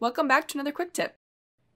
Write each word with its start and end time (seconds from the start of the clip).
Welcome 0.00 0.26
back 0.26 0.48
to 0.48 0.56
another 0.56 0.72
quick 0.72 0.92
tip. 0.92 1.14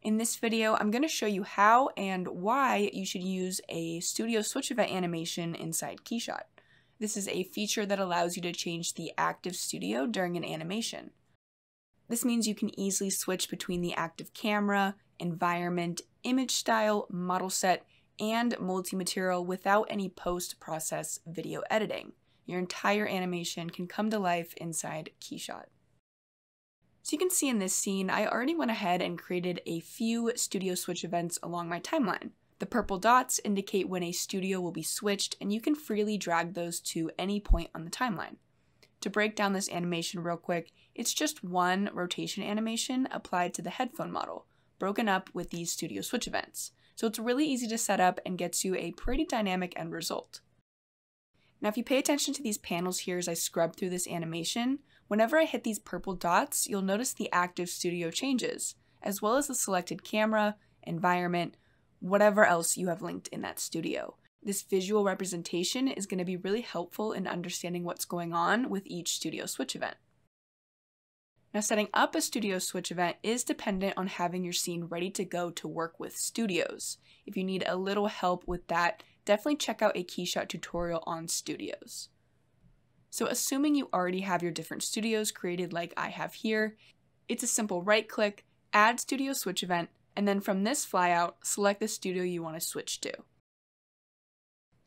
In 0.03 0.19
this 0.19 0.35
video, 0.35 0.75
I'm 0.75 0.91
going 0.91 1.03
to 1.03 1.09
show 1.09 1.27
you 1.27 1.45
how 1.45 1.91
and 1.97 2.27
why 2.27 2.91
you 2.93 3.07
should 3.07 3.23
use 3.23 3.61
a 3.69 4.01
Studio 4.01 4.43
Switch 4.43 4.73
Event 4.73 4.91
animation 4.91 5.55
inside 5.55 6.01
Keyshot. 6.05 6.43
This 6.99 7.17
is 7.17 7.29
a 7.29 7.45
feature 7.45 7.87
that 7.87 8.01
allows 8.01 8.35
you 8.35 8.43
to 8.43 8.53
change 8.53 8.95
the 8.95 9.13
active 9.17 9.55
studio 9.55 10.05
during 10.05 10.37
an 10.37 10.45
animation. 10.45 11.13
This 12.09 12.25
means 12.25 12.49
you 12.49 12.57
can 12.57 12.79
easily 12.79 13.09
switch 13.09 13.49
between 13.49 13.83
the 13.83 13.95
active 13.95 14.35
camera, 14.35 14.97
environment, 15.21 16.01
image 16.25 16.51
style, 16.51 17.07
model 17.11 17.51
set, 17.51 17.87
and 18.19 18.59
multi-material 18.59 19.45
without 19.45 19.87
any 19.89 20.09
post-process 20.09 21.21
video 21.25 21.63
editing. 21.71 22.15
Your 22.47 22.59
entire 22.59 23.07
animation 23.07 23.71
can 23.71 23.87
come 23.87 24.11
to 24.11 24.19
life 24.19 24.55
inside 24.57 25.11
Keyshot. 25.21 25.67
So 27.03 27.15
you 27.15 27.19
can 27.19 27.31
see 27.31 27.49
in 27.49 27.59
this 27.59 27.75
scene, 27.75 28.11
I 28.11 28.27
already 28.27 28.55
went 28.55 28.71
ahead 28.71 29.01
and 29.01 29.19
created 29.19 29.63
a 29.65 29.81
few 29.81 30.33
studio 30.37 30.75
switch 30.75 31.05
events 31.05 31.39
along 31.43 31.69
my 31.69 31.81
timeline. 31.81 32.31
The 32.59 32.67
purple 32.67 32.99
dots 32.99 33.41
indicate 33.45 33.89
when 33.89 34.03
a 34.03 34.13
studio 34.13 34.61
will 34.61 34.73
be 34.73 34.83
switched, 34.83 35.37
and 35.41 35.53
you 35.53 35.61
can 35.61 35.75
freely 35.75 36.19
drag 36.19 36.55
those 36.55 36.81
to 36.81 37.11
any 37.19 37.41
point 37.41 37.71
on 37.75 37.85
the 37.85 37.91
timeline. 37.91 38.37
To 39.03 39.11
break 39.11 39.37
down 39.37 39.53
this 39.53 39.71
animation 39.71 40.23
real 40.23 40.37
quick, 40.37 40.73
it's 40.95 41.15
just 41.15 41.45
one 41.45 41.89
rotation 41.93 42.43
animation 42.43 43.07
applied 43.13 43.55
to 43.55 43.63
the 43.63 43.71
headphone 43.71 44.11
model, 44.11 44.47
broken 44.79 45.09
up 45.09 45.31
with 45.33 45.51
these 45.51 45.71
studio 45.71 46.03
switch 46.03 46.27
events. 46.27 46.73
So 46.97 47.07
it's 47.07 47.21
really 47.21 47.47
easy 47.47 47.69
to 47.69 47.79
set 47.79 48.01
up 48.01 48.19
and 48.27 48.37
gets 48.37 48.65
you 48.65 48.75
a 48.75 48.91
pretty 48.91 49.25
dynamic 49.25 49.73
end 49.77 49.93
result. 49.93 50.41
Now 51.61 51.69
if 51.69 51.77
you 51.77 51.85
pay 51.85 51.99
attention 51.99 52.35
to 52.35 52.43
these 52.43 52.59
panels 52.59 53.01
here 53.01 53.19
as 53.19 53.29
I 53.29 53.35
scrub 53.35 53.77
through 53.77 53.91
this 53.91 54.09
animation, 54.09 54.81
whenever 55.09 55.39
I 55.39 55.45
hit 55.45 55.65
these 55.65 55.79
purple 55.79 56.15
dots, 56.15 56.69
you'll 56.69 56.83
notice 56.83 57.13
the 57.13 57.33
active 57.33 57.69
studio 57.69 58.11
changes, 58.11 58.77
as 59.03 59.21
well 59.21 59.37
as 59.37 59.49
the 59.49 59.55
selected 59.55 60.05
camera, 60.05 60.57
environment, 60.85 61.57
whatever 62.01 62.45
else 62.45 62.77
you 62.77 62.89
have 62.89 63.03
linked 63.03 63.29
in 63.29 63.43
that 63.43 63.59
studio. 63.59 64.15
This 64.43 64.63
visual 64.63 65.05
representation 65.05 65.89
is 65.89 66.07
going 66.07 66.19
to 66.19 66.25
be 66.25 66.37
really 66.37 66.61
helpful 66.61 67.13
in 67.13 67.27
understanding 67.27 67.85
what's 67.85 68.05
going 68.05 68.33
on 68.33 68.71
with 68.71 68.87
each 68.87 69.15
studio 69.15 69.47
switch 69.47 69.75
event. 69.75 69.97
Now 71.53 71.61
setting 71.61 71.89
up 71.95 72.15
a 72.15 72.21
studio 72.21 72.59
switch 72.59 72.93
event 72.93 73.17
is 73.23 73.43
dependent 73.43 73.95
on 73.97 74.07
having 74.07 74.45
your 74.45 74.53
scene 74.53 74.85
ready 74.85 75.11
to 75.13 75.25
go 75.25 75.51
to 75.51 75.67
work 75.67 75.99
with 75.99 76.17
studios. 76.17 76.99
If 77.27 77.37
you 77.37 77.45
need 77.45 77.65
a 77.67 77.77
little 77.77 78.07
help 78.07 78.47
with 78.47 78.67
that, 78.69 79.03
definitely 79.25 79.57
check 79.57 79.83
out 79.83 79.97
a 79.97 80.05
Keyshot 80.05 80.49
tutorial 80.49 81.03
on 81.07 81.27
studios. 81.27 82.11
So 83.11 83.27
assuming 83.27 83.75
you 83.75 83.89
already 83.93 84.21
have 84.21 84.43
your 84.43 84.53
different 84.53 84.83
studios 84.83 85.31
created 85.31 85.73
like 85.73 85.95
I 85.97 86.09
have 86.09 86.35
here, 86.35 86.77
it's 87.29 87.43
a 87.43 87.49
simple 87.49 87.83
right 87.83 88.09
click, 88.09 88.45
add 88.73 89.01
studio 89.01 89.33
switch 89.33 89.63
event, 89.63 89.91
and 90.17 90.27
then 90.27 90.41
from 90.41 90.65
this 90.65 90.87
flyout, 90.87 91.35
select 91.43 91.81
the 91.81 91.89
studio 91.89 92.23
you 92.23 92.43
want 92.43 92.61
to 92.61 92.67
switch 92.67 93.01
to. 93.03 93.13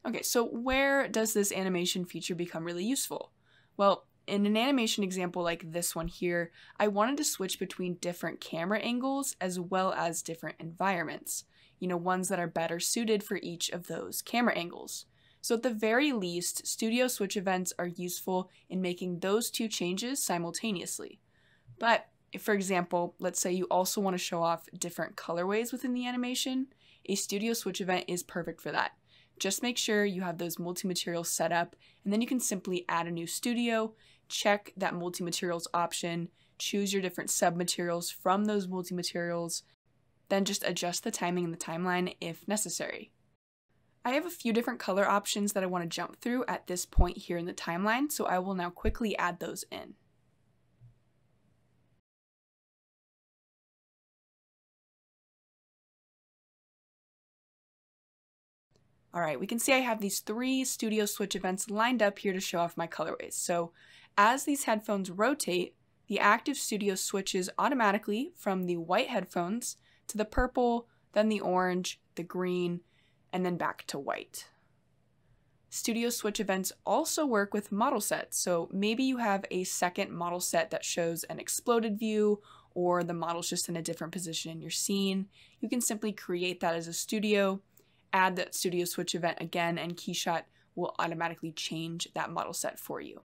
Okay, 0.06 0.24
so 0.24 0.44
where 0.44 1.08
does 1.08 1.34
this 1.34 1.52
animation 1.52 2.06
feature 2.06 2.36
become 2.36 2.64
really 2.64 2.86
useful? 2.86 3.32
Well, 3.78 4.08
in 4.28 4.46
an 4.46 4.58
animation 4.58 5.04
example 5.04 5.44
like 5.44 5.72
this 5.72 5.96
one 5.96 6.08
here, 6.08 6.52
I 6.80 6.88
wanted 6.88 7.18
to 7.18 7.24
switch 7.24 7.60
between 7.60 7.96
different 7.96 8.40
camera 8.40 8.80
angles 8.80 9.36
as 9.40 9.60
well 9.60 9.94
as 9.94 10.22
different 10.22 10.58
environments 10.60 11.46
you 11.82 11.88
know, 11.88 11.98
ones 11.98 12.30
that 12.30 12.40
are 12.40 12.48
better 12.48 12.80
suited 12.80 13.24
for 13.24 13.38
each 13.42 13.70
of 13.72 13.88
those 13.88 14.22
camera 14.22 14.56
angles. 14.56 15.08
So 15.42 15.56
at 15.56 15.64
the 15.64 15.72
very 15.72 16.12
least, 16.14 16.68
studio 16.68 17.08
switch 17.08 17.36
events 17.36 17.74
are 17.80 17.88
useful 17.88 18.50
in 18.70 18.82
making 18.82 19.20
those 19.20 19.50
two 19.50 19.68
changes 19.68 20.24
simultaneously. 20.24 21.20
But 21.80 22.08
if, 22.32 22.44
for 22.44 22.54
example, 22.54 23.16
let's 23.20 23.42
say 23.42 23.52
you 23.52 23.66
also 23.66 24.00
want 24.02 24.14
to 24.14 24.24
show 24.24 24.42
off 24.42 24.70
different 24.78 25.16
colorways 25.16 25.72
within 25.72 25.94
the 25.94 26.08
animation, 26.08 26.68
a 27.08 27.16
studio 27.16 27.54
switch 27.54 27.82
event 27.82 28.06
is 28.08 28.24
perfect 28.24 28.62
for 28.62 28.72
that. 28.72 28.92
Just 29.40 29.64
make 29.64 29.78
sure 29.78 30.06
you 30.06 30.22
have 30.22 30.38
those 30.38 30.60
multi-materials 30.60 31.30
set 31.30 31.52
up, 31.52 31.76
and 32.04 32.14
then 32.14 32.22
you 32.22 32.28
can 32.28 32.40
simply 32.40 32.86
add 32.88 33.08
a 33.08 33.12
new 33.12 33.26
studio, 33.26 33.94
check 34.30 34.72
that 34.78 34.94
multi-materials 34.94 35.68
option, 35.74 36.30
choose 36.60 36.94
your 36.94 37.02
different 37.02 37.32
sub-materials 37.32 38.12
from 38.12 38.46
those 38.46 38.68
multi-materials, 38.68 39.64
then 40.30 40.46
just 40.46 40.64
adjust 40.64 41.04
the 41.04 41.10
timing 41.10 41.46
in 41.46 41.52
the 41.52 41.58
timeline 41.58 42.16
if 42.22 42.48
necessary. 42.48 43.12
I 44.04 44.12
have 44.12 44.26
a 44.26 44.32
few 44.32 44.52
different 44.52 44.80
color 44.80 45.08
options 45.08 45.54
that 45.54 45.64
I 45.64 45.68
want 45.68 45.84
to 45.84 45.90
jump 45.90 46.20
through 46.22 46.46
at 46.48 46.68
this 46.68 46.86
point 46.86 47.18
here 47.18 47.38
in 47.38 47.46
the 47.46 47.54
timeline, 47.54 48.12
so 48.12 48.26
I 48.26 48.40
will 48.40 48.56
now 48.56 48.72
quickly 48.72 49.16
add 49.18 49.40
those 49.40 49.64
in. 49.72 49.94
All 59.14 59.22
right, 59.22 59.40
we 59.40 59.46
can 59.46 59.60
see 59.60 59.74
I 59.74 59.80
have 59.80 60.00
these 60.00 60.20
three 60.22 60.64
studio 60.64 61.06
switch 61.06 61.36
events 61.36 61.70
lined 61.70 62.02
up 62.02 62.18
here 62.18 62.32
to 62.32 62.40
show 62.40 62.60
off 62.60 62.78
my 62.78 62.88
colorways. 62.88 63.34
So 63.34 63.72
as 64.18 64.46
these 64.46 64.64
headphones 64.64 65.12
rotate, 65.12 65.76
the 66.08 66.20
active 66.20 66.58
studio 66.58 66.96
switches 66.96 67.50
automatically 67.60 68.32
from 68.38 68.66
the 68.66 68.78
white 68.78 69.10
headphones 69.10 69.76
to 70.08 70.18
the 70.18 70.26
purple, 70.26 70.88
then 71.12 71.28
the 71.28 71.42
orange, 71.42 72.00
the 72.16 72.24
green, 72.24 72.80
and 73.34 73.46
then 73.46 73.58
back 73.58 73.86
to 73.88 74.00
white. 74.00 74.48
Studio 75.70 76.10
Switch 76.10 76.42
events 76.42 76.74
also 76.86 77.26
work 77.26 77.54
with 77.54 77.72
model 77.72 78.02
sets, 78.02 78.38
so 78.38 78.70
maybe 78.74 79.04
you 79.04 79.18
have 79.18 79.46
a 79.52 79.64
second 79.64 80.12
model 80.12 80.42
set 80.42 80.70
that 80.72 80.84
shows 80.84 81.24
an 81.26 81.40
exploded 81.40 81.98
view 81.98 82.42
or 82.74 83.04
the 83.04 83.14
model's 83.14 83.50
just 83.50 83.70
in 83.70 83.78
a 83.78 83.82
different 83.82 84.12
position 84.12 84.52
in 84.52 84.62
your 84.62 84.70
scene. 84.70 85.28
You 85.60 85.70
can 85.70 85.82
simply 85.82 86.12
create 86.12 86.60
that 86.60 86.76
as 86.76 86.88
a 86.88 86.94
studio, 86.94 87.62
add 88.12 88.36
that 88.36 88.56
Studio 88.56 88.86
Switch 88.86 89.16
event 89.16 89.38
again, 89.40 89.78
and 89.78 89.96
Keyshot 89.96 90.44
will 90.76 90.96
automatically 91.00 91.52
change 91.52 92.10
that 92.16 92.32
model 92.32 92.54
set 92.54 92.80
for 92.80 93.00
you. 93.00 93.22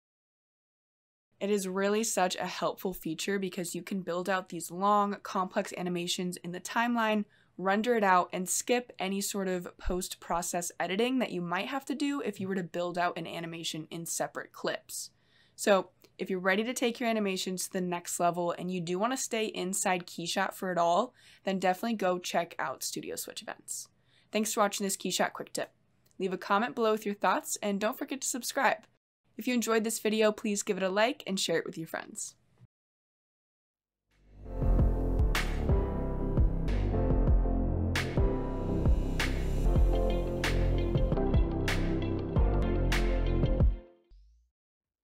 It 1.40 1.50
is 1.50 1.68
really 1.68 2.04
such 2.04 2.36
a 2.36 2.46
helpful 2.46 2.94
feature 2.94 3.40
because 3.40 3.76
you 3.76 3.82
can 3.82 4.02
build 4.02 4.30
out 4.30 4.50
these 4.50 4.72
long, 4.72 5.18
complex 5.24 5.74
animations 5.78 6.38
in 6.38 6.52
the 6.52 6.62
timeline, 6.62 7.26
render 7.58 7.96
it 7.96 8.04
out, 8.04 8.30
and 8.34 8.48
skip 8.48 8.92
any 9.00 9.22
sort 9.22 9.48
of 9.48 9.68
post 9.78 10.20
process 10.20 10.72
editing 10.80 11.20
that 11.20 11.32
you 11.32 11.42
might 11.42 11.68
have 11.68 11.86
to 11.86 11.96
do 11.96 12.22
if 12.22 12.40
you 12.40 12.48
were 12.48 12.56
to 12.56 12.64
build 12.64 12.98
out 12.98 13.18
an 13.18 13.28
animation 13.28 13.88
in 13.90 14.06
separate 14.06 14.52
clips. 14.52 15.12
So, 15.56 15.90
if 16.18 16.30
you're 16.30 16.40
ready 16.40 16.64
to 16.64 16.74
take 16.74 17.00
your 17.00 17.10
animations 17.10 17.66
to 17.66 17.74
the 17.74 17.82
next 17.82 18.20
level 18.20 18.56
and 18.58 18.72
you 18.72 18.80
do 18.80 18.98
want 18.98 19.12
to 19.12 19.18
stay 19.18 19.48
inside 19.48 20.08
Keyshot 20.08 20.54
for 20.54 20.72
it 20.72 20.78
all, 20.78 21.14
then 21.44 21.60
definitely 21.60 21.96
go 21.96 22.18
check 22.18 22.56
out 22.58 22.84
Studio 22.84 23.18
Switch 23.18 23.42
events. 23.42 23.90
Thanks 24.32 24.54
for 24.54 24.62
watching 24.62 24.86
this 24.86 24.96
Keyshot 24.96 25.34
quick 25.34 25.52
tip. 25.52 25.72
Leave 26.18 26.32
a 26.32 26.38
comment 26.38 26.76
below 26.76 26.94
with 26.94 27.06
your 27.06 27.16
thoughts 27.16 27.58
and 27.62 27.82
don't 27.82 27.98
forget 27.98 28.22
to 28.22 28.28
subscribe. 28.28 28.78
If 29.38 29.48
you 29.48 29.54
enjoyed 29.54 29.84
this 29.84 30.00
video, 30.00 30.32
please 30.32 30.64
give 30.64 30.78
it 30.78 30.84
a 30.84 30.90
like 30.90 31.24
and 31.28 31.38
share 31.38 31.58
it 31.58 31.66
with 31.66 31.78
your 31.78 31.88
friends. 31.88 32.36